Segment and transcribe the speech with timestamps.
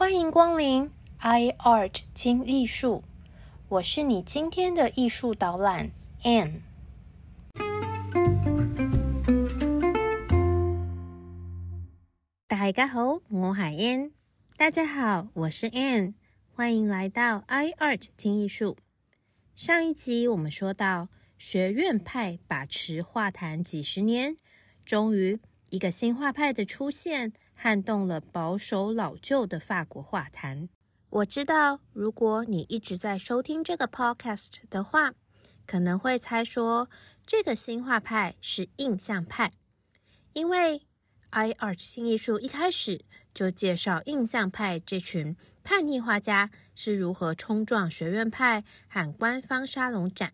[0.00, 3.02] 欢迎光临 iArt 精艺术，
[3.68, 5.90] 我是你今天的艺术导览
[6.22, 6.60] Anne。
[12.46, 14.12] 大家好，我係 Anne。
[14.56, 16.14] 大家好，我是 Anne。
[16.54, 18.76] 欢迎来到 iArt 精艺术。
[19.56, 21.08] 上一集我们说到，
[21.38, 24.36] 学院派把持画坛几十年，
[24.84, 25.40] 终于
[25.70, 27.32] 一个新画派的出现。
[27.60, 30.68] 撼动了保守老旧的法国画坛。
[31.10, 35.14] 我知道，如果你一直在收听这个 podcast 的话，
[35.66, 36.88] 可能会猜说
[37.26, 39.50] 这个新画派是印象派，
[40.34, 40.82] 因为
[41.32, 43.00] iArt 新艺术一开始
[43.34, 50.32] 就介绍印象派这群叛逆画家是如何冲撞学院派和官方沙龙展。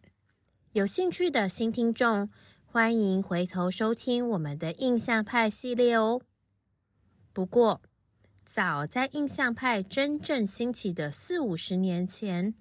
[0.72, 2.28] 有兴趣的新听众，
[2.64, 6.20] 欢迎回头收听我们的印象派系列哦。
[7.34, 7.82] 不过，
[8.46, 12.54] 早在印象派真正兴起的四五十年前，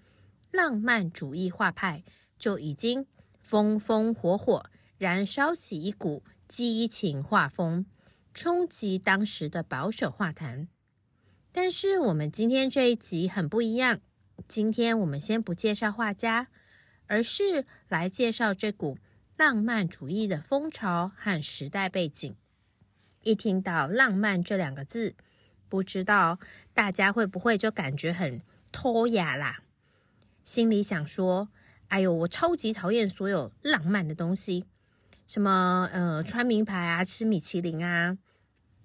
[0.50, 2.04] 浪漫主义画派
[2.40, 3.06] 就已经
[3.40, 4.66] 风风火火
[4.98, 7.86] 燃烧起一股激情画风，
[8.34, 10.68] 冲击当时的保守画坛。
[11.52, 14.02] 但是，我们今天这一集很不一样。
[14.48, 16.48] 今天我们先不介绍画家，
[17.06, 18.98] 而是来介绍这股
[19.38, 22.36] 浪漫主义的风潮和时代背景。
[23.24, 25.16] 一听到“浪漫”这两个字，
[25.68, 26.40] 不知道
[26.74, 29.64] 大家会不会就感觉很脱雅啦？
[30.44, 31.50] 心里想说
[31.88, 34.66] ：“哎呦，我超级讨厌所有浪漫的东西，
[35.26, 38.18] 什么呃，穿名牌啊，吃米其林啊，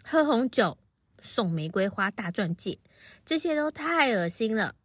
[0.05, 0.79] 喝红酒，
[1.21, 2.79] 送玫瑰花大钻戒，
[3.25, 4.77] 这些都太恶心了。”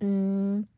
[0.00, 0.68] 嗯，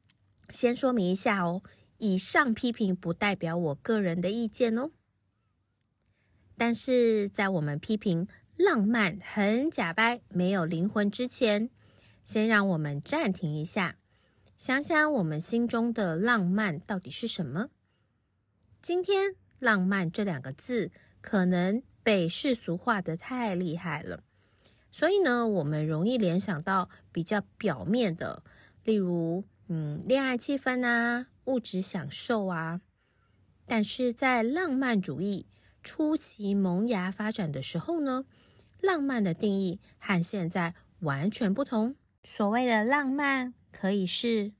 [0.50, 1.62] 先说明一下哦，
[1.98, 4.90] 以上批评不代表我个人的意见哦。
[6.58, 8.26] 但是在我们批评
[8.56, 11.68] 浪漫很假掰、没有灵魂之前，
[12.24, 13.98] 先让我们暂停一下，
[14.56, 17.68] 想想我们心中的浪漫到底是什么。
[18.80, 24.22] 今天“浪漫”这两个字可能被世俗化的太厉害了，
[24.90, 28.42] 所以呢，我们容易联想到比较表面的，
[28.82, 32.80] 例如嗯，恋爱气氛啊，物质享受啊。
[33.66, 35.44] 但是在浪漫主义。
[35.86, 38.24] 初期萌芽发展的时候呢，
[38.80, 41.94] 浪漫的定义和现在完全不同。
[42.24, 44.50] 所谓的浪漫，可以是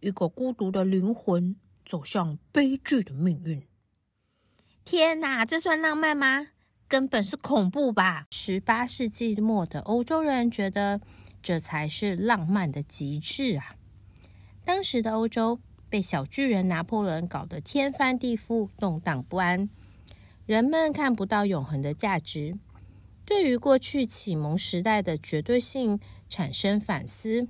[0.00, 3.62] 一个孤独的灵魂走向悲剧的命运。
[4.84, 6.48] 天哪，这算浪漫吗？
[6.86, 8.26] 根本是恐怖吧！
[8.30, 11.00] 十八世纪末的欧洲人觉得
[11.42, 13.76] 这才是浪漫的极致啊！
[14.66, 15.58] 当时的欧洲
[15.88, 19.70] 被小巨人拿破仑搞得天翻地覆，动荡不安。
[20.46, 22.56] 人们看不到永恒的价值，
[23.24, 25.98] 对于过去启蒙时代的绝对性
[26.28, 27.48] 产生反思。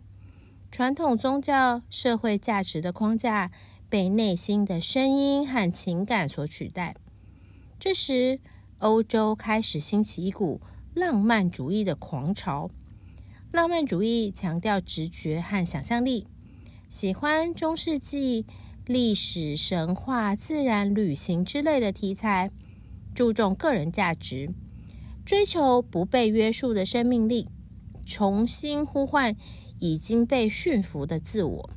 [0.73, 3.51] 传统宗教、社会价值的框架
[3.91, 6.97] 被内心的声音和情感所取代。
[7.79, 8.41] 这时，
[8.79, 10.63] 欧洲开始兴起一股
[10.95, 12.71] 浪漫主义的狂潮。
[13.53, 16.27] 浪漫主义强调直觉和想象力，
[16.89, 18.47] 喜欢中世纪
[18.87, 22.51] 历史、神话、自然、旅行之类的题材。
[23.17, 24.51] 注重个人价值，
[25.25, 27.49] 追求不被约束的生命力，
[28.05, 29.35] 重新呼唤
[29.79, 31.71] 已经被驯服的自我，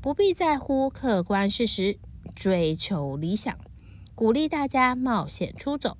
[0.00, 1.98] 不必在乎客观事实，
[2.34, 3.54] 追求理想，
[4.14, 5.98] 鼓励大家冒险出走，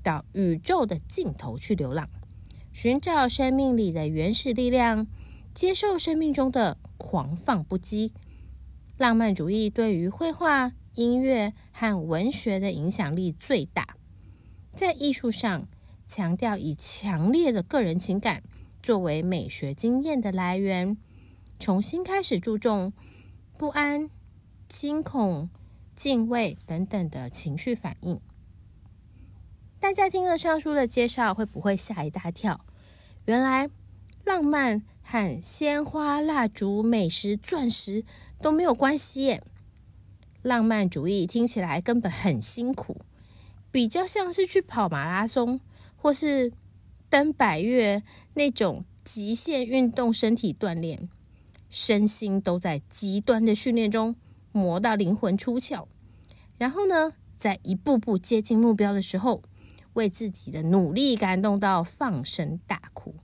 [0.00, 2.08] 到宇宙的尽头去流浪，
[2.72, 5.08] 寻找生命里的原始力量，
[5.52, 8.12] 接受生命中的狂放不羁。
[8.96, 10.70] 浪漫主义对于绘画。
[10.94, 13.96] 音乐和文学的影响力最大，
[14.70, 15.68] 在艺术上
[16.06, 18.42] 强调以强烈的个人情感
[18.82, 20.96] 作为美学经验的来源，
[21.58, 22.92] 重新开始注重
[23.56, 24.10] 不安、
[24.68, 25.48] 惊恐、
[25.94, 28.20] 敬畏等等的情绪反应。
[29.78, 32.64] 大家听了上述的介绍，会不会吓一大跳？
[33.24, 33.70] 原来
[34.24, 38.04] 浪漫和鲜花、蜡烛、美食、钻石
[38.38, 39.42] 都没有关系耶！
[40.42, 42.96] 浪漫主义听起来根本很辛苦，
[43.70, 45.60] 比较像是去跑马拉松
[45.96, 46.52] 或是
[47.08, 48.02] 登百越
[48.34, 51.08] 那种极限运动，身体锻炼，
[51.70, 54.16] 身心都在极端的训练中
[54.50, 55.86] 磨到灵魂出窍。
[56.58, 59.42] 然后呢，在一步步接近目标的时候，
[59.94, 63.14] 为自己的努力感动到放声大哭。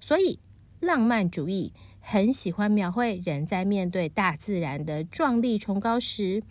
[0.00, 0.38] 所以，
[0.80, 1.72] 浪漫主义。
[2.04, 6.42] 很喜欢描绘人在面对大自然的壮丽崇高时，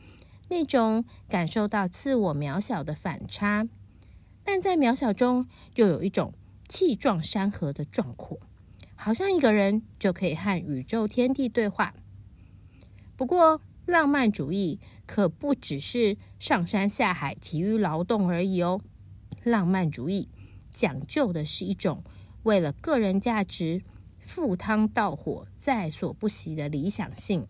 [0.50, 3.68] 那种感受到自我渺小的反差，
[4.44, 5.46] 但在渺小中
[5.76, 6.34] 又有一种
[6.68, 8.40] 气壮山河的壮阔，
[8.96, 11.94] 好像一个人就可以和宇宙天地对话。
[13.16, 18.82] 不过，浪漫主义可不只是上山下海、体育劳动而已哦。
[19.44, 20.30] 浪漫主义
[20.72, 22.04] 讲究的是一种
[22.44, 23.84] 为了个人价值
[24.22, 27.46] 赴汤蹈火、在所不惜的理想性。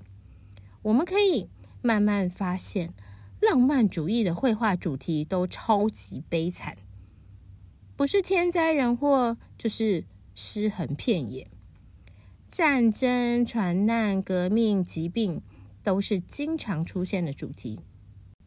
[0.81, 1.49] 我们可以
[1.81, 2.93] 慢慢发现，
[3.39, 6.77] 浪漫主义的绘画主题都超级悲惨，
[7.95, 11.47] 不是天灾人祸，就是尸横遍野，
[12.47, 15.41] 战争、船难、革命、疾病。
[15.83, 17.79] 都是经常出现的主题。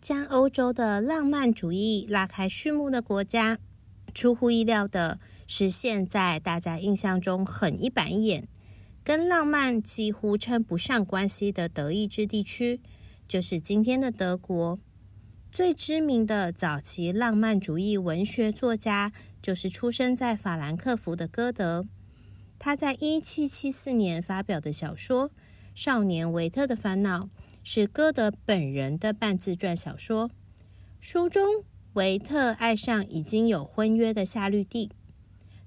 [0.00, 3.58] 将欧洲的浪漫主义拉开序幕的国家，
[4.14, 8.48] 出乎意料的是，现在大家印象中很一板一眼，
[9.02, 12.80] 跟浪漫几乎称不上关系的德意志地区，
[13.28, 14.78] 就是今天的德国。
[15.52, 21.86] 最知名的早期浪漫主义文学作家，就是出生在法兰克福的歌德。
[22.58, 25.30] 他在一七七四年发表的小说。
[25.74, 27.28] 少年维特的烦恼
[27.64, 30.30] 是歌德本人的半自传小说。
[31.00, 31.64] 书中，
[31.94, 34.90] 维特爱上已经有婚约的夏绿蒂。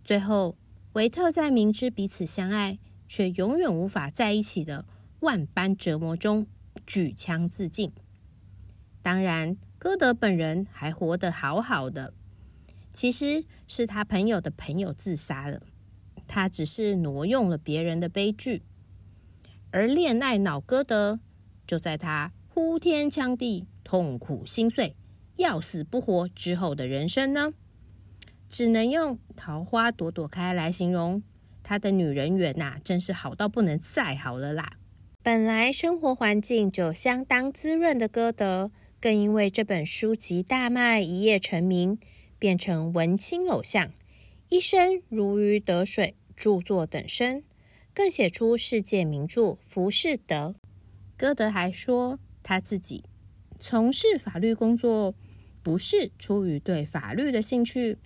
[0.07, 0.55] 最后，
[0.93, 4.85] 维特在明知彼此相爱却永远无法在一起的
[5.19, 6.47] 万般折磨中
[6.85, 7.91] 举枪自尽。
[9.01, 12.13] 当然，歌德本人还活得好好的，
[12.89, 15.61] 其实是他朋友的朋友自杀了。
[16.25, 18.63] 他只是挪用了别人的悲剧。
[19.71, 21.19] 而恋爱脑歌德
[21.67, 24.95] 就在他呼天抢地、痛苦心碎、
[25.35, 27.51] 要死不活之后的人生呢，
[28.49, 31.21] 只能用桃花朵朵开来形容。
[31.63, 34.73] 他的女人缘呐，真是好到不能再好了啦！
[35.21, 38.71] 本来生活环境就相当滋润的歌德，
[39.01, 41.99] 更因为这本书籍大卖，一夜成名，
[42.39, 43.91] 变成文青偶像，
[44.47, 47.43] 一生如鱼得水，著作等身。
[47.93, 50.35] 更写出世界名著《浮士德》。
[51.17, 53.03] 歌德还说，他自己
[53.59, 55.15] 从事法律工作
[55.61, 57.97] 不是出于对法律的兴趣，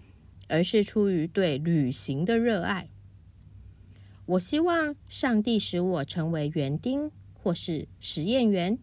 [0.51, 2.89] 而是出于对旅行的热爱。
[4.25, 8.77] 我希望上帝使我成为园丁或是实验员，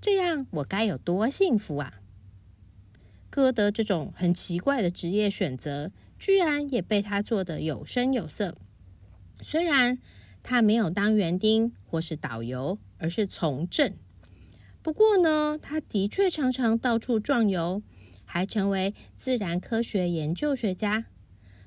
[0.00, 2.00] 这样我该有多幸福啊！
[3.28, 8.54] 歌德这种很奇怪的职业选择，居然也被他做得有声有色。
[9.42, 9.98] 虽然。
[10.40, 13.92] 他没有当园丁或是导游，而是从政。
[14.80, 17.82] 不过呢，他的确常常到处壮游，
[18.30, 21.06] 还成为自然科学研究学家。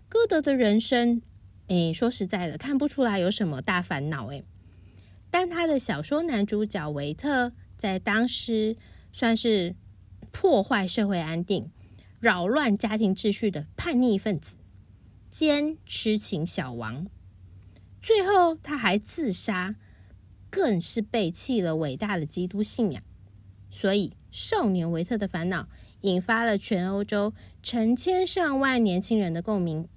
[0.08, 1.24] 歌德的人生，
[1.68, 4.46] 诶，说实在的，看不出来有什么大烦恼，诶。
[5.32, 8.78] 但他的小说男主角维特，在当时
[9.12, 9.76] 算是
[10.32, 11.72] 破坏社会安定、
[12.20, 14.58] 扰乱家庭秩序的叛逆分子，
[15.30, 17.08] 兼痴情小王。
[18.00, 19.76] 最后，他还自杀，
[20.50, 23.02] 更是背弃了伟大的基督信仰。
[23.70, 25.64] 所以，《少年维特的烦恼》
[26.02, 27.34] 引发了全欧洲
[27.64, 29.88] 成千上万年轻人的共鸣，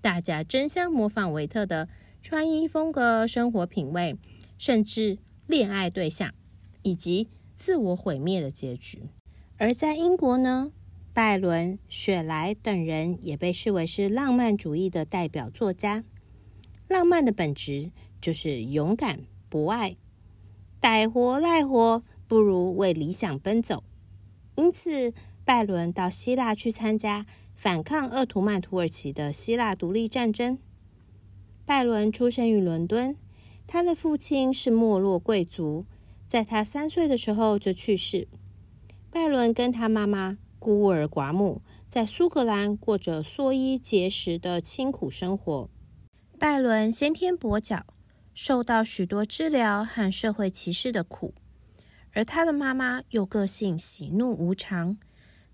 [0.00, 1.88] 大家争相模仿维特的
[2.22, 4.18] 穿衣风格、生活品味，
[4.58, 6.32] 甚至恋爱对象
[6.82, 9.02] 以及自我毁灭的结局。
[9.58, 10.72] 而在英国呢，
[11.14, 16.04] 拜伦、雪莱等人也被视为是浪漫主义的代表作家。
[16.88, 19.96] 浪漫的本质就是勇敢博爱，
[20.80, 23.82] 歹活赖活不如为理想奔走。
[24.56, 25.12] 因此，
[25.46, 27.24] 拜伦到希腊去参加
[27.54, 30.58] 反抗鄂图曼土耳其的希腊独立战争。
[31.64, 33.16] 拜伦出生于伦敦，
[33.64, 35.86] 他的父亲是没落贵族，
[36.26, 38.26] 在他三岁的时候就去世。
[39.08, 45.70] 拜伦跟他妈妈孤儿寡母，在苏格兰过着缩衣节食的清苦生活。
[46.40, 47.86] 拜伦先天跛脚，
[48.34, 51.32] 受到许多治疗和社会歧视的苦，
[52.12, 54.98] 而他的妈妈又个性喜怒无常，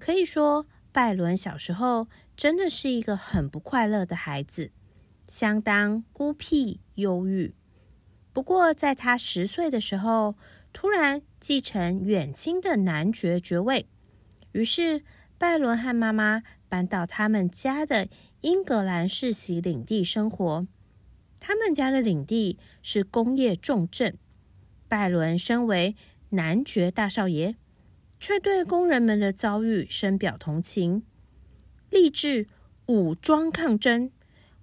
[0.04, 4.72] 可以说拜伦小时候真的是一个很不快乐的孩子，
[5.28, 7.54] 相当孤僻忧郁。
[8.32, 10.34] 不过在他十岁的时候，
[10.72, 13.86] 突然继承远亲的男爵爵位，
[14.50, 15.04] 于是
[15.38, 18.08] 拜伦和妈妈搬到他们家的。
[18.40, 20.66] 英格兰世袭领地生活，
[21.38, 24.18] 他们家的领地是工业重镇。
[24.88, 25.94] 拜伦身为
[26.30, 27.54] 男爵大少爷，
[28.22, 31.02] 却对工人们的遭遇深表同情，
[31.90, 32.46] 立志
[32.86, 34.12] 武装抗争，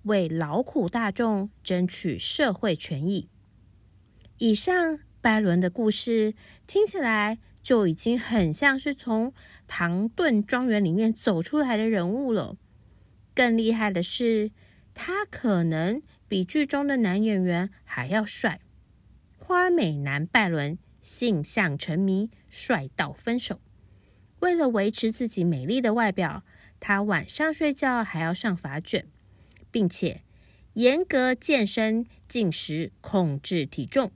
[0.04, 3.28] 为劳苦大众争取社会权益。
[4.38, 6.34] 以上拜伦的故事
[6.66, 9.34] 听起来就已经很像是从
[9.68, 12.56] 唐顿庄园里面走出来的人物了。
[13.36, 14.52] 更厉害的是，
[14.94, 18.62] 他可能比剧中的男演员还要帅。
[19.38, 23.60] 花美男拜伦性向沉迷，帅到分手。
[24.40, 26.44] 为了维持自己美丽的外表，
[26.80, 29.06] 他晚上睡觉还要上发卷，
[29.70, 30.24] 并且
[30.74, 34.12] 严格健身、进食、控制体重。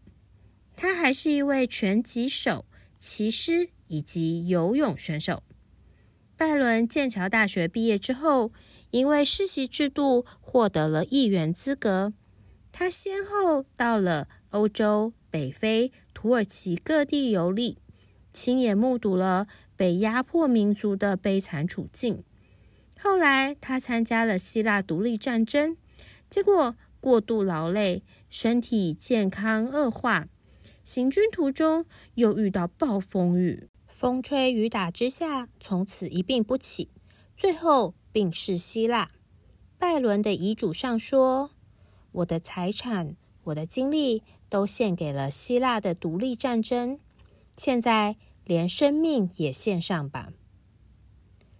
[0.75, 2.65] 他还是一位拳击手、
[2.97, 5.43] 骑师以及游泳选手。
[6.35, 8.51] 拜伦剑桥大学毕业之后，
[8.91, 12.13] 因为世袭制度获得了议员资格。
[12.71, 15.13] 他先后到了欧洲。
[15.33, 17.79] 北非、土耳其各地游历，
[18.31, 22.23] 亲眼目睹了被压迫民族的悲惨处境。
[22.99, 25.75] 后来，他参加了希腊独立战争，
[26.29, 30.27] 结果过度劳累，身体健康恶化。
[30.83, 36.89] 行军途中又遇到暴风雨，风吹雨打之下，从此一病不起，
[37.35, 39.09] 最后病逝希腊。
[39.79, 41.49] 拜伦的遗嘱上说
[42.21, 46.99] ：“我的财产。”我的精力都献给了希腊的独立战争，
[47.57, 50.31] 现在连生命也献上吧。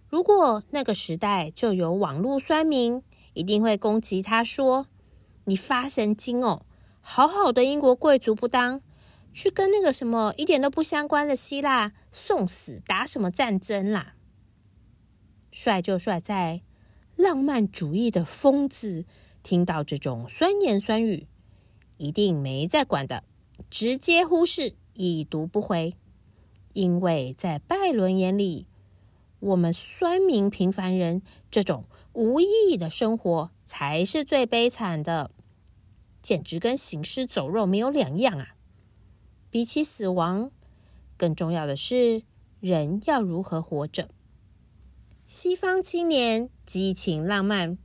[0.08, 4.86] 如果那个时代就有网络酸民，一定会攻击他说
[5.44, 6.64] ：“你发神经哦！
[7.00, 8.80] 好好的英国贵族不当，
[9.32, 14.14] 去跟那个什么一点都不相关的希腊送死，打什么战争啦？”
[15.50, 16.62] 帅就帅在
[17.16, 19.04] 浪漫主义的疯子
[19.42, 21.26] 听到这种酸言酸语。
[22.04, 23.24] 一定没在管的，
[23.70, 25.94] 直接忽视，已读不回。
[26.74, 28.66] 因为在拜伦眼里，
[29.40, 35.30] 我们酸民平凡人这种无意义的生活才是最悲惨的，
[36.20, 38.56] 简直跟行尸走肉没有两样啊！
[39.50, 40.50] 比起死亡，
[41.16, 42.22] 更重要的是
[42.60, 44.10] 人要如何活着。
[45.26, 47.78] 西方青年激情浪漫，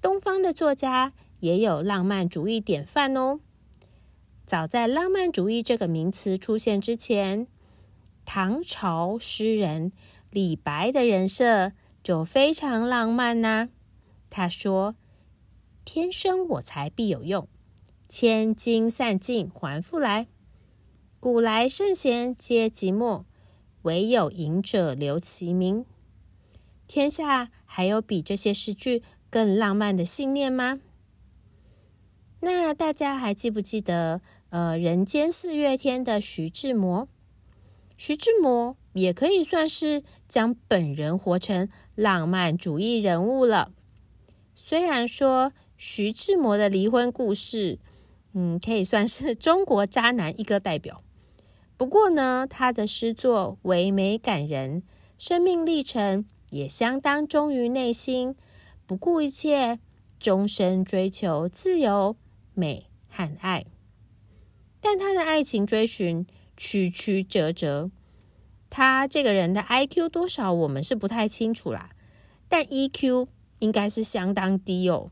[0.00, 1.12] 东方的作家。
[1.42, 3.40] 也有浪漫主义典范哦。
[4.46, 7.48] 早在浪漫主义这个名词出现之前，
[8.24, 9.90] 唐朝诗人
[10.30, 13.70] 李白的人设就非常浪漫呐。
[14.30, 14.94] 他说
[15.84, 17.48] ：“天生我材必有用，
[18.08, 20.28] 千金散尽还复来。
[21.18, 23.24] 古来圣贤皆寂寞，
[23.82, 25.84] 惟有饮者留其名。”
[26.86, 30.80] 天下还有比这些诗句更浪漫的信念吗？
[32.44, 34.20] 那大家还记不记得，
[34.50, 37.08] 呃，人间四月天的徐志摩？
[37.96, 43.70] 徐志摩也可以算是将本人活成浪漫主义人物了。
[44.56, 47.78] 虽然说徐志摩的离婚故事，
[48.32, 51.00] 嗯，可以算是中国渣男一个代表。
[51.76, 54.82] 不过呢，他的诗作唯美感人，
[55.16, 58.34] 生命历程也相当忠于内心，
[58.84, 59.78] 不顾一切，
[60.18, 62.16] 终身追求自由。
[62.54, 63.66] 美和爱，
[64.80, 67.90] 但他的爱情追寻曲曲折折。
[68.68, 71.90] 他这个人的 IQ 多少，我们是不太清楚啦，
[72.48, 73.28] 但 EQ
[73.58, 75.10] 应该是相当低哦。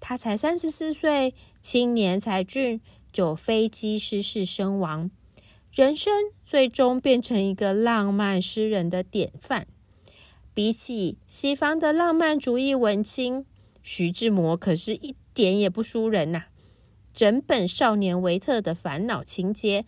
[0.00, 5.10] 他才三十四岁，青年才俊，就飞机失事身亡，
[5.72, 6.12] 人生
[6.44, 9.66] 最终变成一个浪漫诗人的典范。
[10.54, 13.46] 比起西方的浪漫主义文青，
[13.82, 15.16] 徐志摩可是一。
[15.38, 16.46] 一点也不输人呐！
[17.14, 19.84] 整本《少年维特的烦恼》情节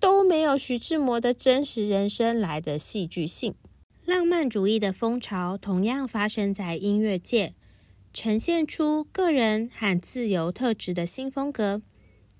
[0.00, 3.54] 都没有徐志摩的真实人生来的戏剧性。
[4.06, 7.52] 浪漫主义的风潮同样发生在音乐界，
[8.14, 11.82] 呈现出个人和自由特质的新风格。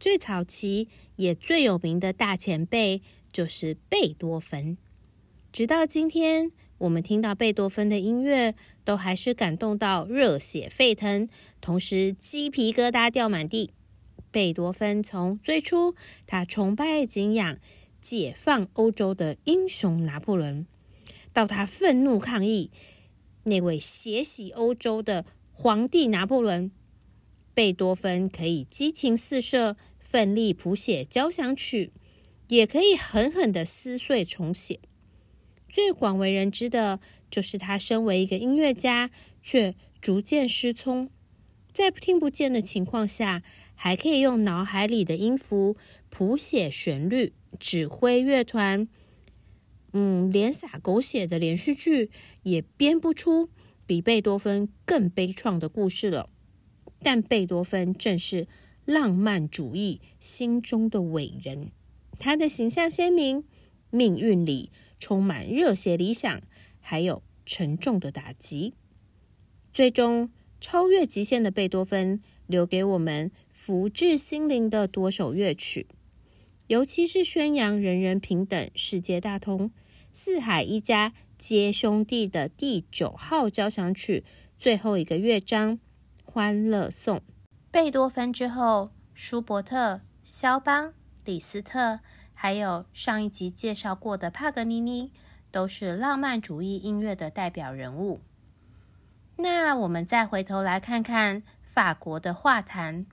[0.01, 4.79] 最早期也最有名的大前辈就是贝多芬。
[5.53, 8.55] 直到今天，我们听到贝多芬的音乐。
[8.85, 11.27] 都还是感动到热血沸腾，
[11.63, 13.71] 同时鸡皮疙瘩掉满地。
[14.31, 15.95] 贝多芬从最初
[16.27, 17.57] 他崇拜敬仰
[17.99, 20.67] 解放欧洲的英雄拿破仑，
[21.33, 22.71] 到他愤怒抗议
[23.45, 26.71] 那位血洗欧洲的皇帝拿破仑，
[27.55, 31.91] 贝多芬可以激情四射，奋力谱写交响曲，
[32.49, 34.81] 也可以狠狠的撕碎重写。
[35.75, 37.01] 最广为人知的。
[37.31, 39.11] 就是他身为一个音乐家，
[39.43, 41.11] 却逐渐失聪，
[41.73, 43.43] 在听不见的情况下，
[43.75, 45.77] 还可以用脑海里的音符
[46.11, 48.87] 谱写旋律、指挥乐团，
[49.93, 52.13] 嗯，连撒狗血的连续剧
[52.45, 53.49] 也编不出
[53.85, 56.31] 比贝多芬更悲怆的故事了。
[57.03, 58.47] 但贝多芬正是
[58.85, 61.73] 浪漫主义心中的伟人，
[62.21, 63.43] 他的形象鲜明，
[63.91, 64.71] 命运里
[65.05, 66.41] 充满热血理想。
[66.81, 68.73] 还有沉重的打击，
[69.71, 70.31] 最终
[70.63, 75.87] 超越极限的贝多芬留给我们福至心灵的多首乐曲，
[76.69, 79.71] 尤其是宣扬人人平等、世界大同、
[80.11, 84.25] 四海一家皆兄弟的第九号交响曲
[84.57, 85.77] 最后一个乐章
[86.25, 87.19] 《欢乐颂》。
[87.71, 90.95] 贝多芬之后，舒伯特、肖邦、
[91.27, 92.01] 李斯特，
[92.45, 95.11] 还有上一集介绍过的帕格尼尼，
[95.51, 98.21] 都是浪漫主义音乐的代表人物。
[99.39, 103.07] 那我们再回头来看看法国的画坛。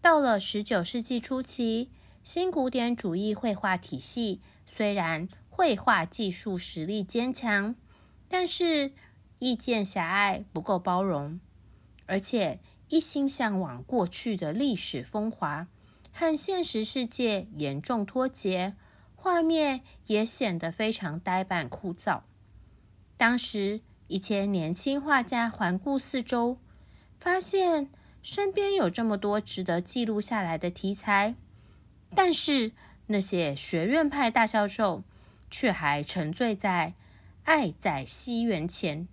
[0.00, 1.90] 到了十九世纪初期，
[2.22, 7.74] 新古典主义绘画体系虽然绘画技术实力坚强，
[8.30, 8.92] 但是
[9.40, 11.38] 意见狭隘，不够包容，
[12.06, 15.68] 而且一心向往过去的历史风华，
[16.14, 18.74] 和现实世界严重脱节，
[19.14, 22.22] 画面也显得非常呆板枯燥。
[23.18, 23.82] 当时。
[24.08, 26.58] 一些年轻画家环顾四周，
[27.16, 27.90] 发现
[28.20, 31.34] 身边有这么多值得记录下来的题材，
[32.14, 32.72] 但是
[33.06, 35.02] 那些学院派大教授
[35.50, 36.92] 却还沉醉在
[37.44, 39.08] 爱在西元前。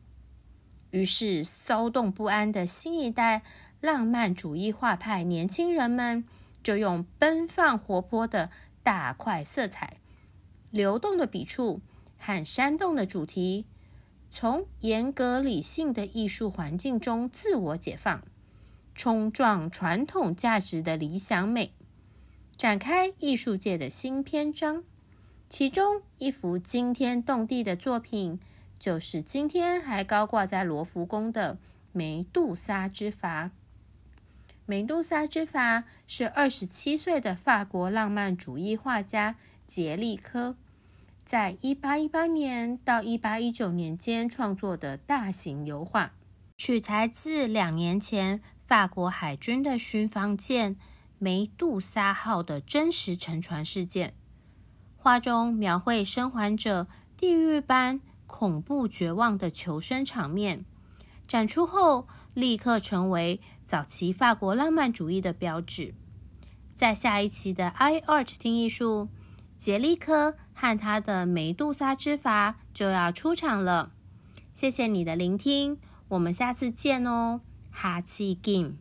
[0.91, 3.43] 于是，骚动不安的新一代
[3.79, 6.25] 浪漫主义画派年轻人们，
[6.63, 8.49] 就用奔放活泼的
[8.83, 9.97] 大块色彩、
[10.69, 11.81] 流动的笔触
[12.17, 13.65] 和煽动的主题。
[14.29, 18.23] 从严格理性的艺术环境中自我解放，
[18.95, 21.73] 冲撞传统价值的理想美，
[22.55, 24.83] 展开艺术界的新篇章。
[25.49, 28.39] 其中一幅惊天动地的作品，
[28.79, 31.55] 就是今天还高挂在罗浮宫的
[31.91, 33.43] 《梅杜莎之筏》。
[34.71, 39.35] 《梅杜莎之筏》是二十七岁的法国浪漫主义画家
[39.67, 40.55] 杰利科。
[41.25, 46.13] 在一八一八年到一八一九年间创作的大型油画，
[46.55, 50.77] 取材自两年前法国海军的巡防舰
[51.19, 54.13] “梅杜莎号”的真实沉船事件。
[54.95, 60.63] 画中描绘生还者地狱般恐怖绝望的求生场面，
[61.27, 65.93] 展出后立刻成为早期法国浪漫主义的标志。
[66.73, 69.07] 在下一期的 i art 听艺术。
[69.57, 73.93] 杰利科和他的梅杜莎之筏就要出场了，
[74.51, 75.77] 谢谢你的聆听，
[76.09, 78.73] 我们下次见哦，哈气 game。